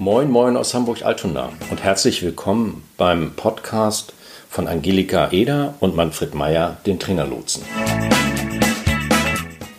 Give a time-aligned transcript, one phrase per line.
[0.00, 4.14] Moin, moin aus Hamburg-Altona und herzlich willkommen beim Podcast
[4.48, 7.62] von Angelika Eder und Manfred Meyer, den Trainerlotsen.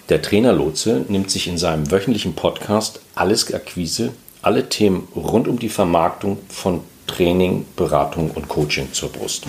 [0.09, 4.13] Der Trainerlotse nimmt sich in seinem wöchentlichen Podcast Alles Akquise,
[4.43, 9.47] alle Themen rund um die Vermarktung von Training, Beratung und Coaching zur Brust.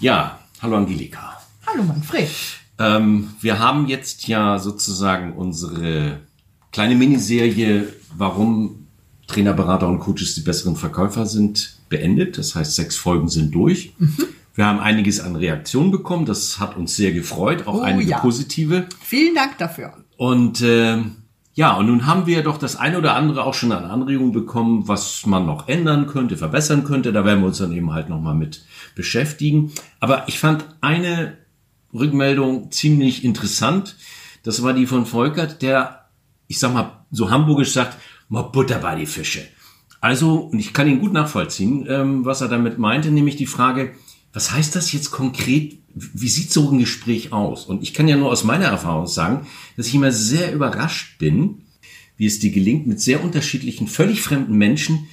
[0.00, 1.40] Ja, hallo Angelika.
[1.68, 2.30] Hallo Manfred.
[2.80, 6.18] Ähm, wir haben jetzt ja sozusagen unsere
[6.72, 7.86] kleine Miniserie,
[8.16, 8.86] warum
[9.26, 12.38] Trainer, Berater und Coaches die besseren Verkäufer sind, beendet.
[12.38, 13.94] Das heißt, sechs Folgen sind durch.
[13.98, 14.16] Mhm.
[14.54, 16.26] Wir haben einiges an Reaktionen bekommen.
[16.26, 18.18] Das hat uns sehr gefreut, auch oh, einige ja.
[18.18, 18.86] positive.
[19.00, 19.94] Vielen Dank dafür.
[20.16, 20.98] Und äh,
[21.54, 24.88] ja, und nun haben wir doch das eine oder andere auch schon an Anregungen bekommen,
[24.88, 27.12] was man noch ändern könnte, verbessern könnte.
[27.12, 28.64] Da werden wir uns dann eben halt nochmal mit
[28.94, 29.72] beschäftigen.
[30.00, 31.38] Aber ich fand eine
[31.94, 33.96] Rückmeldung ziemlich interessant.
[34.42, 36.01] Das war die von Volkert, der
[36.48, 37.98] ich sag mal, so hamburgisch sagt,
[38.28, 39.46] mal Butter bei die Fische.
[40.00, 43.94] Also, und ich kann ihn gut nachvollziehen, ähm, was er damit meinte, nämlich die Frage,
[44.32, 45.78] was heißt das jetzt konkret?
[45.94, 47.66] Wie sieht so ein Gespräch aus?
[47.66, 51.62] Und ich kann ja nur aus meiner Erfahrung sagen, dass ich immer sehr überrascht bin,
[52.16, 55.06] wie es dir gelingt, mit sehr unterschiedlichen, völlig fremden Menschen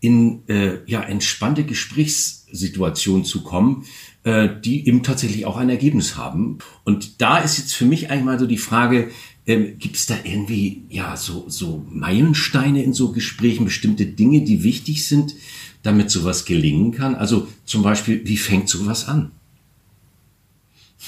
[0.00, 3.84] in äh, ja, entspannte Gesprächssituationen zu kommen,
[4.24, 6.58] äh, die eben tatsächlich auch ein Ergebnis haben.
[6.84, 9.10] Und da ist jetzt für mich eigentlich mal so die Frage,
[9.46, 14.62] ähm, Gibt es da irgendwie ja so, so Meilensteine in so Gesprächen, bestimmte Dinge, die
[14.62, 15.34] wichtig sind,
[15.82, 17.14] damit sowas gelingen kann?
[17.16, 19.32] Also zum Beispiel, wie fängt sowas an?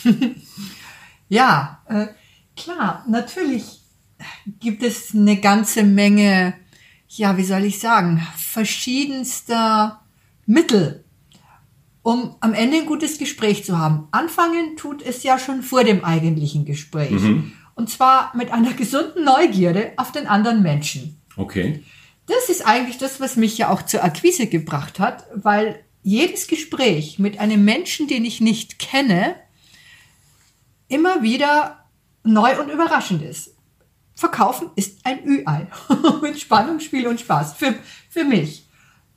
[1.29, 2.09] ja, äh,
[2.57, 3.65] klar, natürlich
[4.59, 6.55] gibt es eine ganze Menge,
[7.09, 10.01] ja, wie soll ich sagen, verschiedenster
[10.45, 11.05] Mittel,
[12.03, 14.09] um am Ende ein gutes Gespräch zu haben.
[14.11, 17.13] Anfangen tut es ja schon vor dem eigentlichen Gespräch.
[17.13, 17.53] Mhm.
[17.75, 21.21] Und zwar mit einer gesunden Neugierde auf den anderen Menschen.
[21.37, 21.83] Okay.
[22.27, 27.19] Das ist eigentlich das, was mich ja auch zur Akquise gebracht hat, weil jedes Gespräch
[27.19, 29.37] mit einem Menschen, den ich nicht kenne,
[30.89, 31.85] immer wieder
[32.23, 33.55] neu und überraschend ist.
[34.15, 35.67] Verkaufen ist ein Ü-Ei.
[36.23, 37.55] mit Spannung, Spiel und Spaß.
[37.55, 37.75] Für,
[38.09, 38.69] für mich.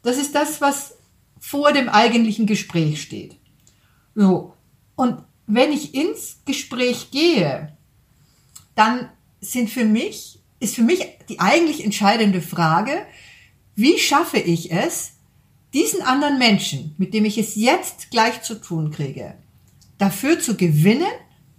[0.02, 0.98] Das ist das, was
[1.40, 3.38] vor dem eigentlichen Gespräch steht.
[4.16, 4.54] So.
[4.96, 7.77] Und wenn ich ins Gespräch gehe,
[8.78, 9.10] dann
[9.42, 12.92] sind für mich, ist für mich die eigentlich entscheidende Frage,
[13.76, 15.14] wie schaffe ich es,
[15.74, 19.34] diesen anderen Menschen, mit dem ich es jetzt gleich zu tun kriege,
[19.98, 21.12] dafür zu gewinnen,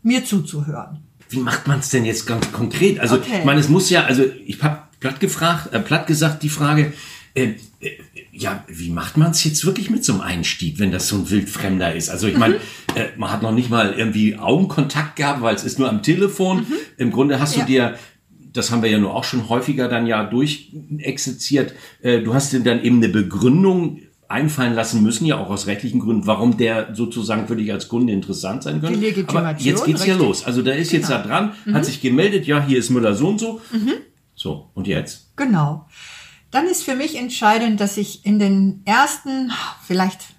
[0.03, 1.05] mir zuzuhören.
[1.29, 2.99] Wie macht man es denn jetzt ganz konkret?
[3.01, 3.41] Also, okay.
[3.41, 6.93] ich meine, es muss ja, also ich habe platt gefragt, äh, platt gesagt die Frage,
[7.35, 7.99] äh, äh,
[8.39, 11.29] ja, wie macht man es jetzt wirklich mit so einem Einstieg, wenn das so ein
[11.29, 12.09] Wildfremder ist?
[12.09, 12.61] Also ich meine, mhm.
[12.95, 16.59] äh, man hat noch nicht mal irgendwie Augenkontakt gehabt, weil es ist nur am Telefon.
[16.59, 16.75] Mhm.
[16.99, 17.67] Im Grunde hast du ja.
[17.67, 17.95] dir,
[18.53, 22.61] das haben wir ja nur auch schon häufiger dann ja durchexerziert, äh, du hast dir
[22.61, 27.49] dann eben eine Begründung einfallen lassen müssen, ja auch aus rechtlichen Gründen, warum der sozusagen
[27.49, 29.01] für dich als Kunde interessant sein könnte.
[29.01, 30.07] Die Aber jetzt geht's richtig.
[30.07, 30.45] ja los.
[30.45, 31.01] Also der ist genau.
[31.01, 31.75] jetzt da dran, mhm.
[31.75, 33.61] hat sich gemeldet, ja, hier ist Müller so und so.
[33.73, 33.95] Mhm.
[34.35, 35.33] So, und jetzt?
[35.35, 35.87] Genau
[36.51, 39.53] dann ist für mich entscheidend, dass ich in den ersten
[39.87, 40.35] vielleicht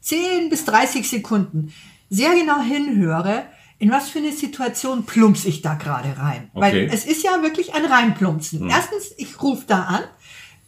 [0.00, 1.72] 10 bis 30 Sekunden
[2.08, 3.44] sehr genau hinhöre,
[3.78, 6.50] in was für eine Situation plumps ich da gerade rein.
[6.52, 6.60] Okay.
[6.60, 8.60] Weil es ist ja wirklich ein Reinplumpsen.
[8.60, 8.70] Hm.
[8.70, 10.04] Erstens, ich rufe da an,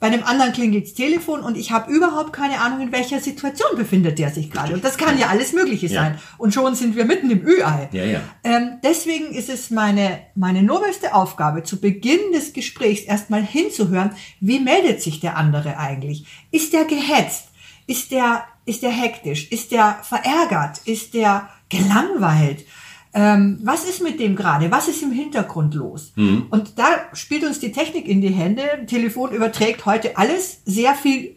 [0.01, 3.77] bei dem anderen klingelt das Telefon und ich habe überhaupt keine Ahnung, in welcher Situation
[3.77, 4.73] befindet der sich gerade.
[4.73, 6.03] Und das kann ja alles Mögliche ja.
[6.03, 6.19] sein.
[6.39, 7.91] Und schon sind wir mitten im Ü-Ei.
[7.93, 8.21] Ja, ja.
[8.43, 14.59] Ähm, deswegen ist es meine, meine nobelste Aufgabe, zu Beginn des Gesprächs erstmal hinzuhören, wie
[14.59, 16.25] meldet sich der andere eigentlich?
[16.51, 17.49] Ist der gehetzt?
[17.87, 19.53] Ist der, ist der hektisch?
[19.53, 20.79] Ist der verärgert?
[20.87, 22.65] Ist der gelangweilt?
[23.13, 24.71] Ähm, was ist mit dem gerade?
[24.71, 26.13] Was ist im Hintergrund los?
[26.15, 26.47] Mhm.
[26.51, 28.63] Und da spielt uns die Technik in die Hände.
[28.87, 31.37] Telefon überträgt heute alles sehr viel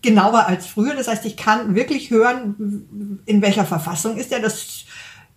[0.00, 0.94] genauer als früher.
[0.94, 4.40] Das heißt, ich kann wirklich hören, in welcher Verfassung ist er.
[4.40, 4.84] Das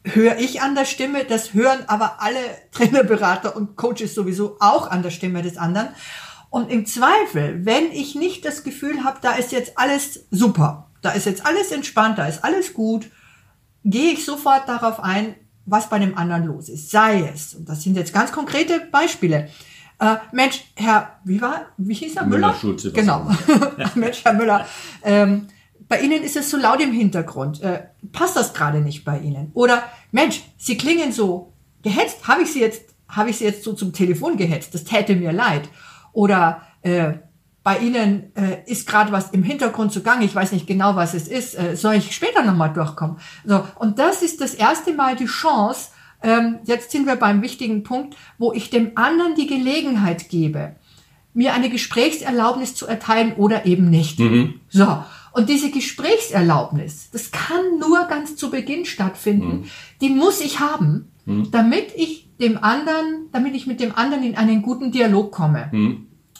[0.05, 1.25] höre ich an der Stimme.
[1.25, 2.39] Das hören aber alle
[2.71, 5.89] Trainerberater und Coaches sowieso auch an der Stimme des anderen.
[6.49, 11.11] Und im Zweifel, wenn ich nicht das Gefühl habe, da ist jetzt alles super, da
[11.11, 13.09] ist jetzt alles entspannt, da ist alles gut,
[13.83, 16.91] gehe ich sofort darauf ein, was bei dem anderen los ist.
[16.91, 19.49] Sei es, und das sind jetzt ganz konkrete Beispiele.
[19.99, 22.25] Äh, Mensch, Herr, wie war, wie hieß er?
[22.25, 22.47] Müller?
[22.47, 22.91] Müller Schulze.
[22.91, 23.29] Genau.
[23.95, 24.65] Mensch, Herr Müller.
[25.03, 25.47] Ähm,
[25.87, 27.61] bei Ihnen ist es so laut im Hintergrund.
[27.61, 29.51] Äh, passt das gerade nicht bei Ihnen?
[29.53, 32.27] Oder Mensch, Sie klingen so gehetzt.
[32.27, 34.73] Habe ich Sie jetzt, habe ich Sie jetzt so zum Telefon gehetzt?
[34.73, 35.69] Das täte mir leid.
[36.11, 37.13] Oder äh,
[37.63, 41.27] bei Ihnen äh, ist gerade was im Hintergrund zugange, ich weiß nicht genau, was es
[41.27, 43.17] ist, äh, soll ich später nochmal durchkommen?
[43.45, 47.83] So, und das ist das erste Mal die Chance, ähm, jetzt sind wir beim wichtigen
[47.83, 50.75] Punkt, wo ich dem anderen die Gelegenheit gebe,
[51.33, 54.19] mir eine Gesprächserlaubnis zu erteilen oder eben nicht.
[54.69, 55.03] So.
[55.31, 59.69] Und diese Gesprächserlaubnis, das kann nur ganz zu Beginn stattfinden.
[59.99, 61.11] Die muss ich haben,
[61.49, 65.71] damit ich dem anderen, damit ich mit dem anderen in einen guten Dialog komme.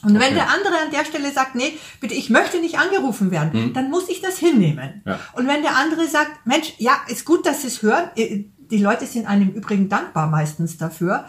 [0.04, 3.72] Und wenn der andere an der Stelle sagt, nee, bitte, ich möchte nicht angerufen werden,
[3.72, 5.02] dann muss ich das hinnehmen.
[5.06, 5.18] Ja.
[5.32, 8.78] Und wenn der andere sagt, Mensch, ja, ist gut, dass Sie es hören, äh, die
[8.78, 11.26] Leute sind einem im Übrigen dankbar meistens dafür.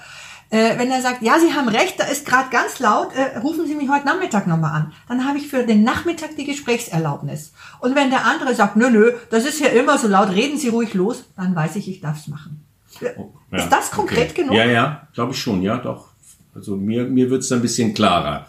[0.50, 3.66] Äh, wenn er sagt, ja, Sie haben recht, da ist gerade ganz laut, äh, rufen
[3.68, 4.94] Sie mich heute Nachmittag nochmal an.
[5.08, 7.52] Dann habe ich für den Nachmittag die Gesprächserlaubnis.
[7.80, 10.70] Und wenn der andere sagt, nö, nö, das ist ja immer so laut, reden Sie
[10.70, 12.64] ruhig los, dann weiß ich, ich darf es machen.
[13.02, 13.10] Ja,
[13.52, 14.44] ist das konkret okay.
[14.44, 14.56] genug?
[14.56, 16.10] Ja, ja, glaube ich schon, ja, doch.
[16.54, 18.48] Also mir, mir wird's ein bisschen klarer.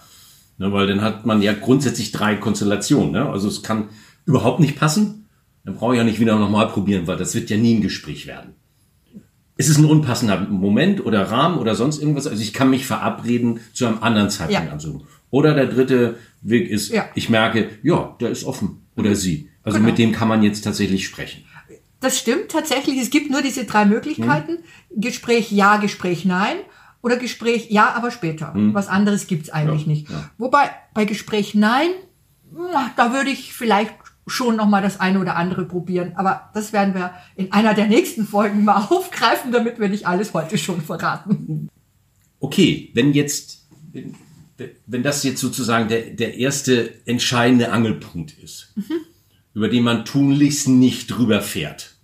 [0.59, 3.13] Ne, weil dann hat man ja grundsätzlich drei Konstellationen.
[3.13, 3.29] Ne?
[3.29, 3.89] Also es kann
[4.25, 5.27] überhaupt nicht passen.
[5.65, 8.27] Dann brauche ich ja nicht wieder nochmal probieren, weil das wird ja nie ein Gespräch
[8.27, 8.55] werden.
[9.59, 12.27] Es ist ein unpassender Moment oder Rahmen oder sonst irgendwas.
[12.27, 14.73] Also ich kann mich verabreden zu einem anderen Zeitpunkt Ja.
[14.73, 15.07] ansuchen.
[15.31, 17.07] Oder der dritte Weg ist, Ja.
[17.15, 19.51] ich merke, ja, der ist offen oder sie.
[19.63, 19.91] Also Genau.
[19.91, 21.43] mit dem kann man jetzt tatsächlich sprechen.
[22.01, 23.01] Das stimmt tatsächlich.
[23.01, 24.59] Es gibt nur diese drei Möglichkeiten.
[24.95, 26.57] Gespräch ja, Gespräch nein.
[27.07, 28.53] Oder Gespräch ja, aber später.
[28.73, 30.11] Was anderes gibt's eigentlich Ja, nicht.
[30.11, 30.29] ja.
[30.39, 31.91] Wobei bei Gespräch nein,
[32.97, 33.95] da würde ich vielleicht
[34.27, 36.15] schon noch mal das eine oder andere probieren.
[36.17, 40.35] Aber das werden wir in einer der nächsten Folgen mal aufgreifen, damit wir nicht alles
[40.35, 41.69] heute schon verraten.
[42.41, 44.15] Okay, wenn jetzt, wenn-
[45.03, 48.75] das jetzt sozusagen der, der erste entscheidende Angelpunkt ist,
[49.55, 51.95] über den man tunlichst nicht drüber fährt,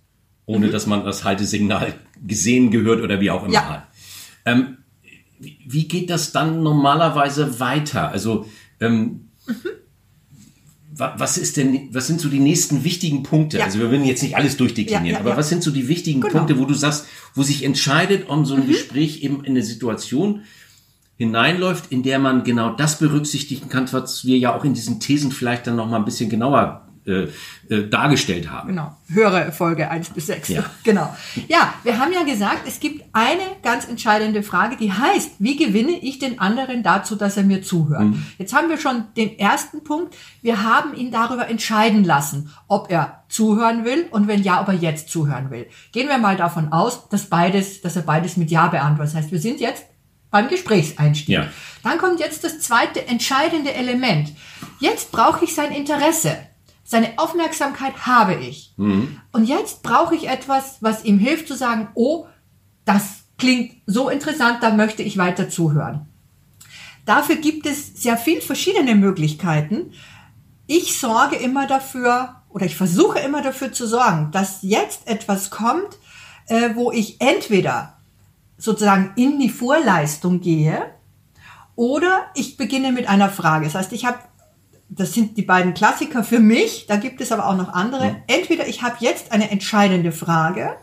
[0.45, 1.93] ohne dass man das Haltesignal
[2.25, 3.67] gesehen, gehört oder wie auch immer Ja.
[3.69, 3.87] hat.
[4.45, 4.77] Ähm,
[5.65, 8.09] wie, geht das dann normalerweise weiter?
[8.09, 8.45] Also,
[8.79, 9.29] ähm,
[10.95, 13.57] wa- was ist denn, was sind so die nächsten wichtigen Punkte?
[13.59, 13.65] Ja.
[13.65, 16.21] Also wir würden jetzt nicht alles durchdeklinieren, Ja, ja, aber was sind so die wichtigen
[16.21, 16.33] Genau.
[16.33, 17.05] Punkte, wo du sagst,
[17.35, 20.41] wo sich entscheidet, um so ein Gespräch eben in eine Situation
[21.17, 25.31] hineinläuft, in der man genau das berücksichtigen kann, was wir ja auch in diesen Thesen
[25.31, 27.27] vielleicht dann noch mal ein bisschen genauer äh,
[27.69, 28.69] äh, dargestellt haben.
[28.69, 28.95] Genau.
[29.07, 30.49] Höre Folge 1 bis 6.
[30.49, 30.63] Ja.
[30.83, 31.15] Genau.
[31.47, 35.91] Ja, wir haben ja gesagt, es gibt eine ganz entscheidende Frage, die heißt, wie gewinne
[35.91, 38.13] ich den anderen dazu, dass er mir zuhört?
[38.37, 40.15] Jetzt haben wir schon den ersten Punkt.
[40.41, 44.73] Wir haben ihn darüber entscheiden lassen, ob er zuhören will und wenn ja, ob er
[44.73, 45.67] jetzt zuhören will.
[45.91, 49.13] Gehen wir mal davon aus, dass beides, dass er beides mit Ja beantwortet.
[49.13, 49.85] Das heißt, wir sind jetzt
[50.31, 51.29] beim Gesprächseinstieg.
[51.29, 51.47] Ja.
[51.83, 54.33] Dann kommt jetzt das zweite entscheidende Element.
[54.79, 56.35] Jetzt brauche ich sein Interesse.
[56.83, 58.73] Seine Aufmerksamkeit habe ich.
[59.31, 62.27] Und jetzt brauche ich etwas, was ihm hilft zu sagen, oh,
[62.85, 66.07] das klingt so interessant, da möchte ich weiter zuhören.
[67.05, 69.91] Dafür gibt es sehr viel verschiedene Möglichkeiten.
[70.67, 75.97] Ich sorge immer dafür oder ich versuche immer dafür zu sorgen, dass jetzt etwas kommt,
[76.47, 77.97] äh, wo ich entweder
[78.57, 80.85] sozusagen in die Vorleistung gehe
[81.75, 83.65] oder ich beginne mit einer Frage.
[83.65, 84.19] Das heißt, ich habe,
[84.99, 88.17] das sind die beiden Klassiker für mich, da gibt es aber auch noch andere.
[88.27, 90.75] Entweder ich habe jetzt eine entscheidende Frage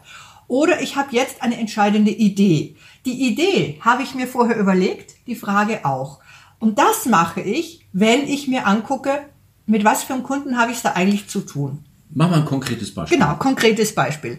[0.49, 2.77] oder ich habe jetzt eine entscheidende Idee.
[3.05, 6.21] Die Idee habe ich mir vorher überlegt, die Frage auch.
[6.59, 9.21] Und das mache ich, wenn ich mir angucke,
[9.67, 11.85] mit was für einem Kunden habe ich es da eigentlich zu tun.
[12.13, 13.19] Mach mal ein konkretes Beispiel.
[13.19, 14.39] Genau, konkretes Beispiel.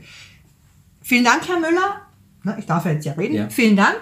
[1.02, 2.02] Vielen Dank, Herr Müller.
[2.44, 3.36] Na, Ich darf jetzt ja reden.
[3.36, 3.50] Ja.
[3.50, 4.00] Vielen Dank.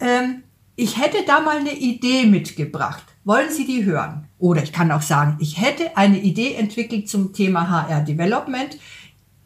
[0.00, 0.42] Ähm,
[0.76, 3.04] ich hätte da mal eine Idee mitgebracht.
[3.24, 4.26] Wollen Sie die hören?
[4.44, 8.76] Oder ich kann auch sagen, ich hätte eine Idee entwickelt zum Thema HR Development,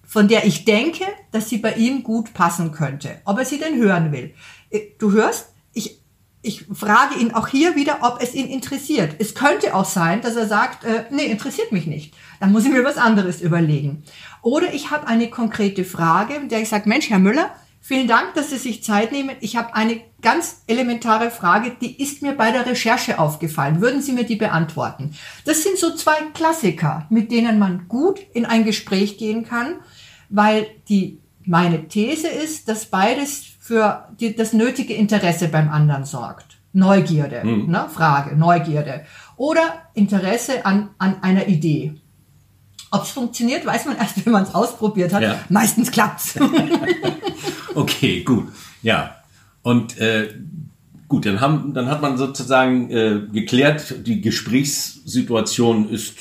[0.05, 3.21] von der ich denke, dass sie bei ihm gut passen könnte.
[3.25, 4.35] Ob er sie denn hören will.
[4.71, 6.01] Äh, Du hörst, ich,
[6.43, 9.15] ich frage ihn auch hier wieder, ob es ihn interessiert.
[9.21, 12.17] Es könnte auch sein, dass er sagt, äh, nee, interessiert mich nicht.
[12.41, 14.03] Dann muss ich mir was anderes überlegen.
[14.43, 18.35] Oder ich habe eine konkrete Frage, in der ich sage, Mensch, Herr Müller, vielen Dank,
[18.35, 19.37] dass Sie sich Zeit nehmen.
[19.41, 23.81] Ich habe eine ganz elementare Frage, die ist mir bei der Recherche aufgefallen.
[23.81, 25.15] Würden Sie mir die beantworten?
[25.45, 29.77] Das sind so zwei Klassiker, mit denen man gut in ein Gespräch gehen kann,
[30.29, 36.59] weil die, meine These ist, dass beides für die, das nötige Interesse beim anderen sorgt.
[36.73, 39.05] Neugierde, ne, Frage, Neugierde.
[39.37, 41.95] Oder Interesse an, an einer Idee.
[42.91, 45.23] Ob es funktioniert, weiß man erst, wenn man es ausprobiert hat.
[45.23, 45.41] Ja.
[45.49, 46.35] Meistens klappt's.
[47.75, 48.49] Okay, gut.
[48.83, 49.17] Ja.
[49.63, 50.35] Und äh,
[51.07, 56.15] gut, dann, haben, dann hat man sozusagen äh, geklärt, die Gesprächssituation ist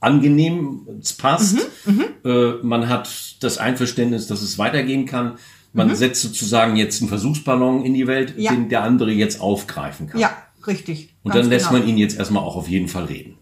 [0.00, 1.56] angenehm, es passt.
[1.86, 3.08] Mhm, Äh, man hat
[3.40, 5.34] das Einverständnis, dass es weitergehen kann.
[5.72, 8.42] Man setzt sozusagen jetzt einen Versuchsballon in die Welt, Mhm.
[8.42, 8.52] Ja.
[8.52, 10.20] den der andere jetzt aufgreifen kann.
[10.20, 10.30] ja,
[10.66, 11.14] richtig.
[11.22, 11.80] Und dann lässt genau.
[11.80, 13.36] man ihn jetzt erstmal auch auf jeden Fall reden.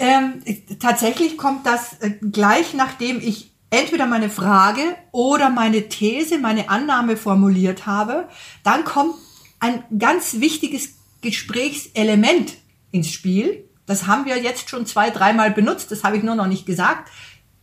[0.00, 0.42] Ähm,
[0.78, 4.80] tatsächlich kommt das äh, gleich nachdem ich entweder meine Frage
[5.12, 8.26] oder meine These, meine Annahme formuliert habe,
[8.64, 9.14] dann kommt
[9.58, 12.56] ein ganz wichtiges Gesprächselement
[12.92, 13.68] ins Spiel.
[13.84, 17.10] Das haben wir jetzt schon zwei, dreimal benutzt, das habe ich nur noch nicht gesagt.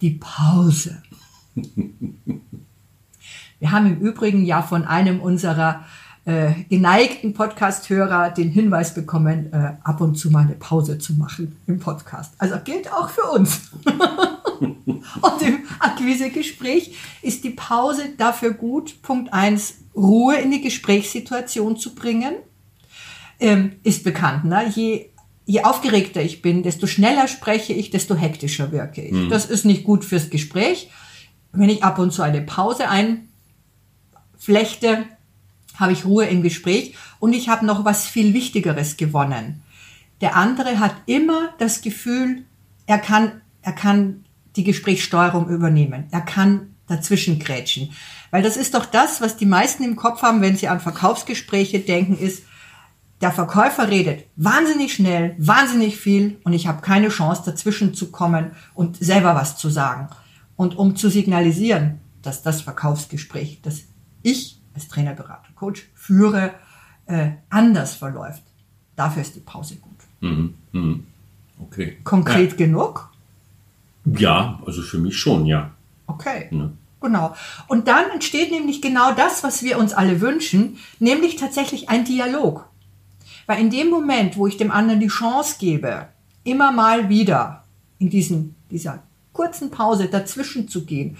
[0.01, 1.01] Die Pause.
[3.59, 5.83] Wir haben im Übrigen ja von einem unserer
[6.27, 11.55] äh, geneigten Podcast-Hörer den Hinweis bekommen, äh, ab und zu mal eine Pause zu machen
[11.67, 12.33] im Podcast.
[12.37, 13.71] Also gilt auch für uns.
[14.59, 21.95] und im Akquisegespräch ist die Pause dafür gut, Punkt eins Ruhe in die Gesprächssituation zu
[21.95, 22.33] bringen.
[23.39, 24.67] Ähm, ist bekannt, ne?
[24.67, 25.05] je
[25.45, 29.13] je aufgeregter ich bin, desto schneller spreche ich, desto hektischer wirke ich.
[29.13, 29.29] Mhm.
[29.29, 30.91] Das ist nicht gut fürs Gespräch.
[31.53, 35.05] Wenn ich ab und zu eine Pause einflechte,
[35.77, 39.63] habe ich Ruhe im Gespräch und ich habe noch was viel Wichtigeres gewonnen.
[40.21, 42.45] Der andere hat immer das Gefühl,
[42.85, 46.05] er kann, er kann die Gesprächssteuerung übernehmen.
[46.11, 47.91] Er kann dazwischen grätschen.
[48.31, 51.79] Weil das ist doch das, was die meisten im Kopf haben, wenn sie an Verkaufsgespräche
[51.79, 52.43] denken, ist,
[53.21, 58.51] der Verkäufer redet wahnsinnig schnell, wahnsinnig viel und ich habe keine Chance dazwischen zu kommen
[58.75, 60.09] und selber was zu sagen.
[60.55, 63.83] Und um zu signalisieren, dass das Verkaufsgespräch, das
[64.21, 66.53] ich als Trainer, Berater, Coach führe,
[67.07, 68.43] äh, anders verläuft,
[68.95, 69.97] dafür ist die Pause gut.
[70.21, 70.99] Mhm, mh.
[71.59, 71.97] Okay.
[72.03, 72.57] Konkret ja.
[72.57, 73.11] genug?
[74.05, 75.71] Ja, also für mich schon, ja.
[76.05, 76.47] Okay.
[76.51, 76.69] Ja.
[77.01, 77.35] Genau.
[77.67, 82.69] Und dann entsteht nämlich genau das, was wir uns alle wünschen, nämlich tatsächlich ein Dialog.
[83.47, 86.07] Weil in dem Moment, wo ich dem anderen die Chance gebe,
[86.43, 87.63] immer mal wieder
[87.97, 89.01] in diesen, dieser
[89.33, 91.17] kurzen Pause dazwischen zu gehen,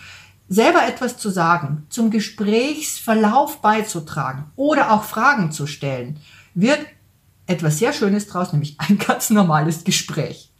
[0.49, 6.19] selber etwas zu sagen, zum Gesprächsverlauf beizutragen oder auch Fragen zu stellen,
[6.53, 6.79] wird
[7.47, 10.51] etwas sehr Schönes draus, nämlich ein ganz normales Gespräch.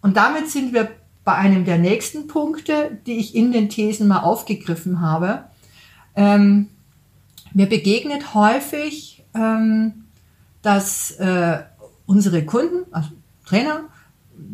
[0.00, 0.90] Und damit sind wir
[1.24, 5.44] bei einem der nächsten Punkte, die ich in den Thesen mal aufgegriffen habe.
[6.16, 6.68] Ähm,
[7.52, 10.04] mir begegnet häufig ähm,
[10.62, 11.60] dass äh,
[12.06, 13.10] unsere Kunden, also
[13.44, 13.84] Trainer,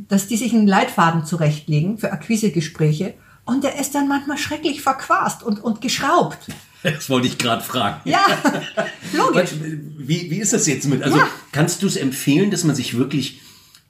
[0.09, 3.15] dass die sich einen Leitfaden zurechtlegen für Akquisegespräche
[3.45, 6.39] und der ist dann manchmal schrecklich verquast und, und geschraubt.
[6.83, 8.01] Das wollte ich gerade fragen.
[8.05, 8.27] Ja,
[9.13, 9.51] logisch.
[9.61, 11.03] Wie, wie ist das jetzt mit?
[11.03, 11.29] Also ja.
[11.51, 13.41] kannst du es empfehlen, dass man sich wirklich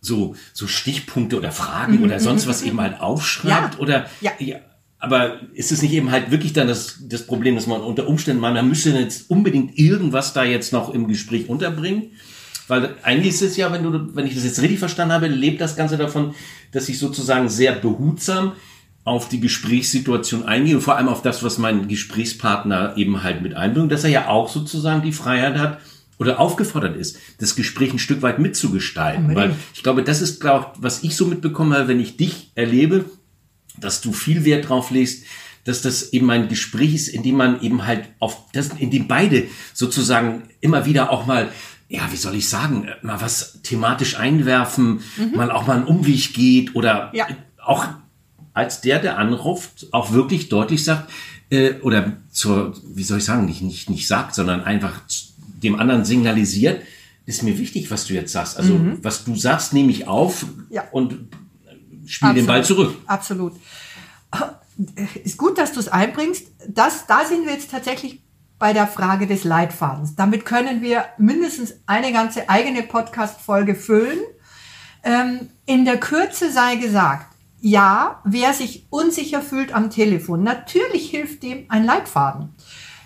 [0.00, 2.68] so, so Stichpunkte oder Fragen mhm, oder sonst mhm, was mhm.
[2.68, 3.74] eben halt aufschreibt?
[3.74, 3.80] Ja.
[3.80, 4.32] Oder ja.
[4.38, 4.56] ja.
[4.98, 8.40] Aber ist es nicht eben halt wirklich dann das, das Problem, dass man unter Umständen,
[8.40, 12.12] man müsste jetzt unbedingt irgendwas da jetzt noch im Gespräch unterbringen?
[12.68, 15.60] Weil eigentlich ist es ja, wenn du, wenn ich das jetzt richtig verstanden habe, lebt
[15.60, 16.34] das Ganze davon,
[16.72, 18.52] dass ich sozusagen sehr behutsam
[19.04, 23.54] auf die Gesprächssituation eingehe und vor allem auf das, was mein Gesprächspartner eben halt mit
[23.54, 25.78] einbringt, dass er ja auch sozusagen die Freiheit hat
[26.18, 29.26] oder aufgefordert ist, das Gespräch ein Stück weit mitzugestalten.
[29.26, 29.50] Unbedingt.
[29.50, 33.04] Weil ich glaube, das ist, glaube was ich so mitbekomme, wenn ich dich erlebe,
[33.78, 35.24] dass du viel Wert drauf legst,
[35.64, 39.08] dass das eben ein Gespräch ist, in dem man eben halt auf das, in dem
[39.08, 41.48] beide sozusagen immer wieder auch mal,
[41.88, 45.36] ja, wie soll ich sagen, mal was thematisch einwerfen, mhm.
[45.36, 47.26] mal auch mal einen Umweg geht oder ja.
[47.62, 47.86] auch
[48.54, 51.10] als der, der anruft, auch wirklich deutlich sagt,
[51.50, 55.00] äh, oder zur, wie soll ich sagen, nicht, nicht, nicht sagt, sondern einfach
[55.62, 56.80] dem anderen signalisiert,
[57.26, 58.56] ist mir wichtig, was du jetzt sagst.
[58.56, 58.98] Also, mhm.
[59.02, 60.84] was du sagst, nehme ich auf ja.
[60.92, 61.28] und
[62.06, 62.36] spiel Absolut.
[62.36, 62.96] den Ball zurück.
[63.06, 63.54] Absolut.
[65.22, 66.46] Ist gut, dass du es einbringst.
[66.68, 68.22] Das, da sind wir jetzt tatsächlich
[68.58, 70.14] bei der Frage des Leitfadens.
[70.16, 74.18] Damit können wir mindestens eine ganze eigene Podcast-Folge füllen.
[75.02, 77.33] Ähm, in der Kürze sei gesagt,
[77.64, 82.50] ja, wer sich unsicher fühlt am Telefon, natürlich hilft dem ein Leitfaden.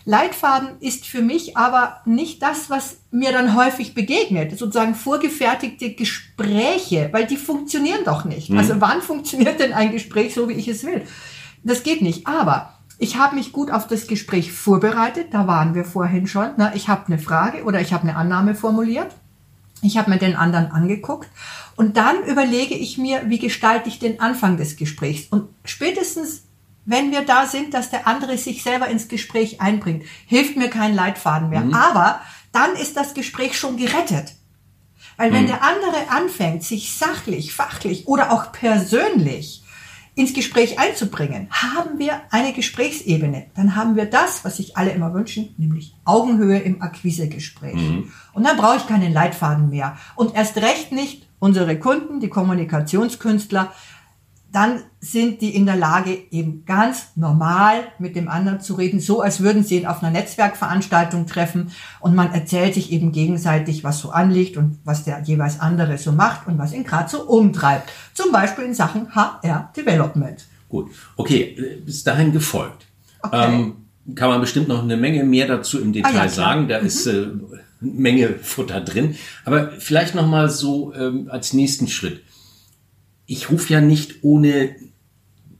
[0.04, 7.08] Leitfaden ist für mich aber nicht das, was mir dann häufig begegnet, sozusagen vorgefertigte Gespräche,
[7.12, 8.50] weil die funktionieren doch nicht.
[8.50, 8.58] Mhm.
[8.58, 11.02] Also wann funktioniert denn ein Gespräch so, wie ich es will?
[11.62, 12.26] Das geht nicht.
[12.26, 16.50] Aber ich habe mich gut auf das Gespräch vorbereitet, da waren wir vorhin schon.
[16.56, 19.14] Na, ich habe eine Frage oder ich habe eine Annahme formuliert.
[19.82, 21.28] Ich habe mir den anderen angeguckt
[21.76, 25.28] und dann überlege ich mir, wie gestalte ich den Anfang des Gesprächs.
[25.30, 26.42] Und spätestens
[26.88, 30.04] wenn wir da sind, dass der andere sich selber ins Gespräch einbringt.
[30.26, 31.60] Hilft mir kein Leitfaden mehr.
[31.60, 31.74] Mhm.
[31.74, 34.32] Aber dann ist das Gespräch schon gerettet.
[35.18, 35.48] Weil wenn mhm.
[35.48, 39.64] der andere anfängt, sich sachlich, fachlich oder auch persönlich
[40.18, 43.46] ins Gespräch einzubringen, haben wir eine Gesprächsebene.
[43.54, 47.76] Dann haben wir das, was sich alle immer wünschen, nämlich Augenhöhe im Akquisegespräch.
[47.76, 48.12] Mhm.
[48.32, 49.96] Und dann brauche ich keinen Leitfaden mehr.
[50.16, 53.72] Und erst recht nicht unsere Kunden, die Kommunikationskünstler,
[54.50, 59.20] dann sind die in der Lage, eben ganz normal mit dem anderen zu reden, so
[59.20, 64.00] als würden sie ihn auf einer Netzwerkveranstaltung treffen und man erzählt sich eben gegenseitig, was
[64.00, 67.90] so anliegt und was der jeweils andere so macht und was ihn gerade so umtreibt.
[68.14, 70.44] Zum Beispiel in Sachen HR Development.
[70.68, 70.90] Gut.
[71.16, 72.86] Okay, bis dahin gefolgt.
[73.22, 73.54] Okay.
[73.54, 73.76] Ähm,
[74.14, 76.68] kann man bestimmt noch eine Menge mehr dazu im Detail Ah, ja, sagen.
[76.68, 77.40] Da ist äh, eine
[77.80, 79.16] Menge Futter drin.
[79.44, 82.22] Aber vielleicht noch mal so ähm, als nächsten Schritt.
[83.28, 84.74] Ich rufe ja nicht ohne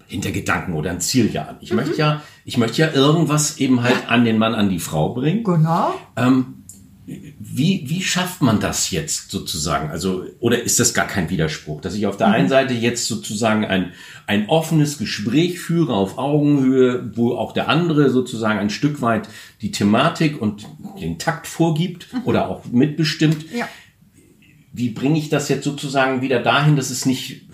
[0.09, 1.57] Hintergedanken oder ein Ziel ja an.
[1.61, 5.15] Ich möchte ja, ich möchte ja irgendwas eben halt an den Mann, an die Frau
[5.15, 5.45] bringen.
[5.45, 5.95] Genau.
[6.17, 6.59] Ähm,
[7.39, 9.91] wie, wie schafft man das jetzt sozusagen?
[9.91, 13.65] Also, oder ist das gar kein Widerspruch, dass ich auf der einen Seite jetzt sozusagen
[13.65, 13.93] ein,
[14.27, 19.29] ein offenes Gespräch führe auf Augenhöhe, wo auch der andere sozusagen ein Stück weit
[19.63, 20.67] die Thematik und
[21.01, 23.47] den Takt vorgibt oder auch mitbestimmt?
[23.55, 23.69] Ja.
[24.75, 27.48] Wie bringe ich das jetzt sozusagen wieder dahin, dass es nicht,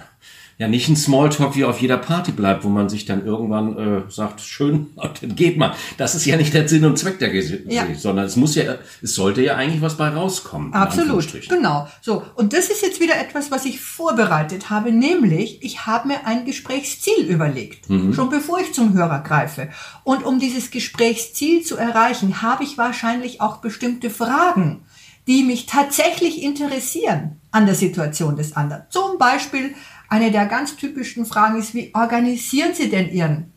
[0.59, 4.03] ja, nicht ein Smalltalk wie auf jeder Party bleibt, wo man sich dann irgendwann äh,
[4.11, 5.73] sagt, schön, dann geht man.
[5.97, 7.87] Das ist ja nicht der Sinn und Zweck der Geschichte, Ja.
[7.97, 10.73] sondern es muss ja, es sollte ja eigentlich was bei rauskommen.
[10.73, 11.89] Absolut, genau.
[12.01, 16.27] So, und das ist jetzt wieder etwas, was ich vorbereitet habe, nämlich ich habe mir
[16.27, 19.69] ein Gesprächsziel überlegt, schon bevor ich zum Hörer greife.
[20.05, 24.83] Und um dieses Gesprächsziel zu erreichen, habe ich wahrscheinlich auch bestimmte Fragen,
[25.27, 28.83] die mich tatsächlich interessieren an der Situation des anderen.
[28.91, 29.75] Zum Beispiel
[30.09, 33.53] eine der ganz typischen Fragen ist, wie organisieren Sie denn Ihren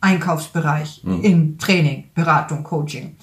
[0.00, 3.16] Einkaufsbereich im Training, Beratung, Coaching.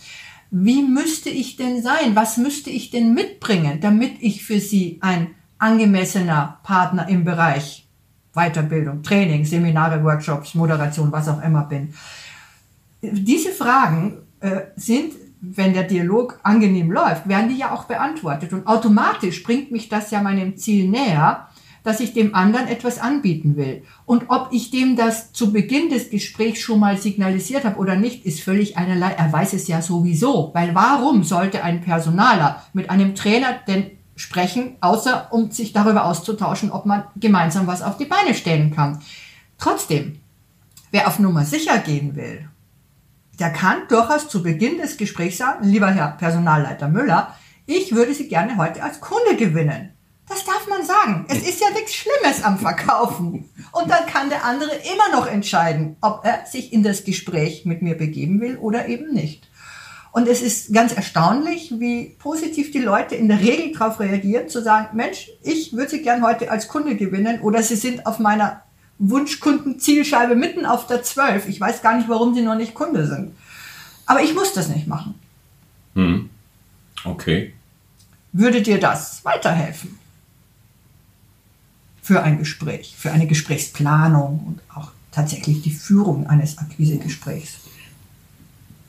[0.51, 2.15] Wie müsste ich denn sein?
[2.15, 7.87] Was müsste ich denn mitbringen, damit ich für Sie ein angemessener Partner im Bereich
[8.33, 11.93] Weiterbildung, Training, Seminare, Workshops, Moderation, was auch immer bin?
[13.01, 18.53] Diese Fragen äh, sind, wenn der Dialog angenehm läuft, werden die ja auch beantwortet.
[18.53, 21.47] Und automatisch bringt mich das ja meinem Ziel näher,
[21.87, 23.81] dass ich dem anderen etwas anbieten will.
[24.05, 28.25] Und ob ich dem das zu Beginn des Gesprächs schon mal signalisiert habe oder nicht,
[28.25, 29.11] ist völlig einerlei.
[29.11, 30.51] Er weiß es ja sowieso.
[30.53, 36.71] Weil warum sollte ein Personaler mit einem Trainer denn sprechen, außer um sich darüber auszutauschen,
[36.71, 38.99] ob man gemeinsam was auf die Beine stellen kann.
[39.57, 40.19] Trotzdem,
[40.91, 42.49] wer auf Nummer sicher gehen will,
[43.39, 47.33] der kann durchaus zu Beginn des Gesprächs sagen, lieber Herr Personalleiter Müller,
[47.65, 49.93] ich würde Sie gerne heute als Kunde gewinnen.
[50.29, 51.25] Das darf man sagen.
[51.29, 53.49] Es ist ja nichts Schlimmes am Verkaufen.
[53.71, 57.81] Und dann kann der andere immer noch entscheiden, ob er sich in das Gespräch mit
[57.81, 59.47] mir begeben will oder eben nicht.
[60.11, 64.61] Und es ist ganz erstaunlich, wie positiv die Leute in der Regel darauf reagieren, zu
[64.61, 68.63] sagen, Mensch, ich würde Sie gern heute als Kunde gewinnen oder Sie sind auf meiner
[68.99, 71.47] Wunschkundenzielscheibe mitten auf der 12.
[71.49, 73.35] Ich weiß gar nicht, warum Sie noch nicht Kunde sind.
[74.05, 75.15] Aber ich muss das nicht machen.
[75.93, 76.29] Hm.
[77.03, 77.53] Okay.
[78.33, 79.99] Würde dir das weiterhelfen?
[82.07, 87.55] Für ein Gespräch, für eine Gesprächsplanung und auch tatsächlich die Führung eines Akquisegesprächs.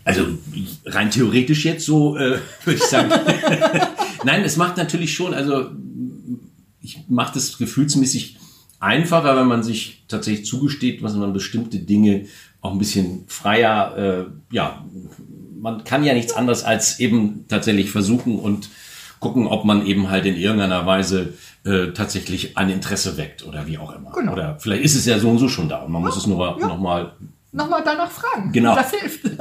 [0.05, 0.39] Also
[0.87, 3.11] rein theoretisch jetzt so, äh, würde ich sagen.
[4.25, 5.71] Nein, es macht natürlich schon, also
[6.81, 8.39] ich mache das gefühlsmäßig
[8.79, 12.27] einfacher, wenn man sich tatsächlich zugesteht, was man bestimmte Dinge
[12.61, 14.87] auch ein bisschen freier, äh, ja,
[15.61, 18.71] man kann ja nichts anderes als eben tatsächlich versuchen und
[19.21, 23.79] gucken, ob man eben halt in irgendeiner Weise äh, tatsächlich ein Interesse weckt oder wie
[23.79, 24.13] auch immer.
[24.13, 24.33] Genau.
[24.33, 26.59] Oder vielleicht ist es ja so und so schon da und man muss es nur
[26.61, 26.67] ja.
[26.67, 27.13] noch mal
[27.51, 28.53] Nochmal danach fragen.
[28.53, 28.75] Genau.
[28.75, 29.25] Das hilft.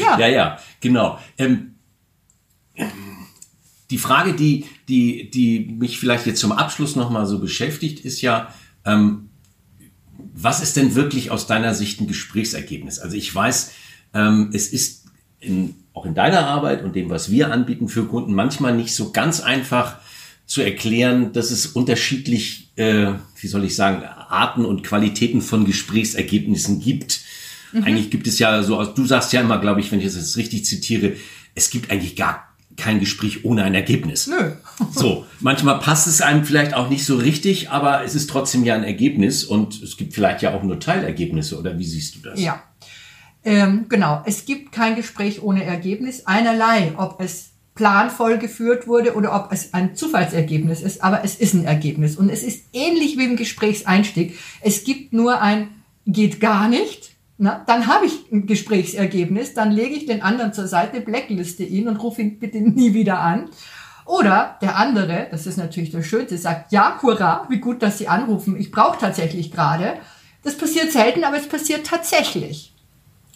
[0.00, 0.18] ja.
[0.18, 1.18] Ja, ja, genau.
[1.38, 1.76] Ähm,
[3.90, 8.52] die Frage, die, die, die mich vielleicht jetzt zum Abschluss nochmal so beschäftigt, ist ja,
[8.84, 9.30] ähm,
[10.34, 12.98] was ist denn wirklich aus deiner Sicht ein Gesprächsergebnis?
[12.98, 13.72] Also ich weiß,
[14.12, 15.06] ähm, es ist
[15.40, 19.10] in, auch in deiner Arbeit und dem, was wir anbieten für Kunden, manchmal nicht so
[19.10, 19.96] ganz einfach
[20.46, 26.80] zu erklären, dass es unterschiedlich, äh, wie soll ich sagen, Arten und Qualitäten von Gesprächsergebnissen
[26.80, 27.20] gibt.
[27.74, 30.38] Eigentlich gibt es ja so, du sagst ja immer, glaube ich, wenn ich das jetzt
[30.38, 31.14] richtig zitiere,
[31.54, 34.26] es gibt eigentlich gar kein Gespräch ohne ein Ergebnis.
[34.28, 34.52] Nö.
[34.94, 38.74] So, manchmal passt es einem vielleicht auch nicht so richtig, aber es ist trotzdem ja
[38.74, 42.40] ein Ergebnis und es gibt vielleicht ja auch nur Teilergebnisse oder wie siehst du das?
[42.40, 42.62] Ja.
[43.44, 44.22] Ähm, genau.
[44.26, 46.26] Es gibt kein Gespräch ohne Ergebnis.
[46.26, 51.54] Einerlei, ob es planvoll geführt wurde oder ob es ein Zufallsergebnis ist, aber es ist
[51.54, 52.16] ein Ergebnis.
[52.16, 54.36] Und es ist ähnlich wie im Gesprächseinstieg.
[54.60, 55.68] Es gibt nur ein
[56.08, 57.12] geht gar nicht.
[57.36, 61.86] Na, dann habe ich ein Gesprächsergebnis, dann lege ich den anderen zur Seite, blackliste ihn
[61.86, 63.48] und rufe ihn bitte nie wieder an.
[64.06, 68.08] Oder der andere, das ist natürlich das Schönste, sagt, ja, hurra, wie gut, dass Sie
[68.08, 69.94] anrufen, ich brauche tatsächlich gerade.
[70.42, 72.67] Das passiert selten, aber es passiert tatsächlich.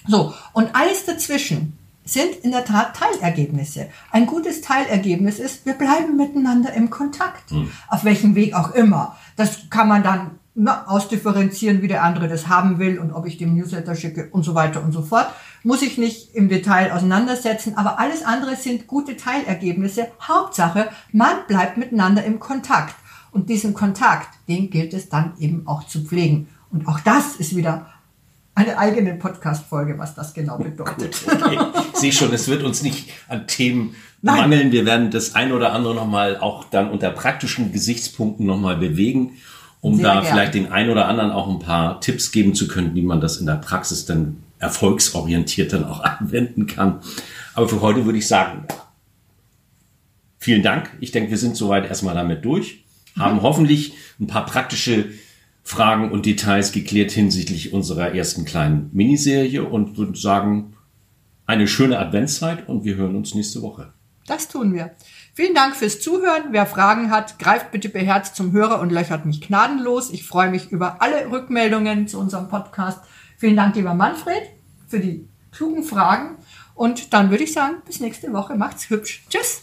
[0.06, 3.88] So, und alles dazwischen sind in der Tat Teilergebnisse.
[4.10, 7.52] Ein gutes Teilergebnis ist, wir bleiben miteinander im Kontakt.
[7.88, 9.16] Auf welchem Weg auch immer.
[9.36, 13.38] Das kann man dann na, ausdifferenzieren, wie der andere das haben will und ob ich
[13.38, 15.28] dem Newsletter schicke und so weiter und so fort.
[15.62, 20.08] Muss ich nicht im Detail auseinandersetzen, aber alles andere sind gute Teilergebnisse.
[20.20, 22.96] Hauptsache, man bleibt miteinander im Kontakt.
[23.30, 26.48] Und diesen Kontakt, den gilt es dann eben auch zu pflegen.
[26.70, 27.86] Und auch das ist wieder
[28.54, 31.16] eine eigene Podcast-Folge, was das genau bedeutet.
[31.26, 31.58] Okay.
[31.92, 34.36] Ich sehe schon, es wird uns nicht an Themen Nein.
[34.36, 34.72] mangeln.
[34.72, 39.38] Wir werden das ein oder andere nochmal auch dann unter praktischen Gesichtspunkten nochmal bewegen,
[39.80, 40.24] um Sehr da gern.
[40.26, 43.38] vielleicht den ein oder anderen auch ein paar Tipps geben zu können, wie man das
[43.38, 47.00] in der Praxis dann erfolgsorientiert dann auch anwenden kann.
[47.54, 48.66] Aber für heute würde ich sagen,
[50.38, 50.90] vielen Dank.
[51.00, 52.84] Ich denke, wir sind soweit erstmal damit durch,
[53.18, 53.42] haben mhm.
[53.42, 55.06] hoffentlich ein paar praktische
[55.62, 60.74] Fragen und Details geklärt hinsichtlich unserer ersten kleinen Miniserie und würde sagen,
[61.46, 63.92] eine schöne Adventszeit und wir hören uns nächste Woche.
[64.26, 64.92] Das tun wir.
[65.34, 66.48] Vielen Dank fürs Zuhören.
[66.50, 70.10] Wer Fragen hat, greift bitte beherzt zum Hörer und löchert mich gnadenlos.
[70.10, 73.00] Ich freue mich über alle Rückmeldungen zu unserem Podcast.
[73.38, 74.42] Vielen Dank, lieber Manfred,
[74.86, 76.36] für die klugen Fragen.
[76.74, 78.54] Und dann würde ich sagen, bis nächste Woche.
[78.54, 79.24] Macht's hübsch.
[79.28, 79.62] Tschüss.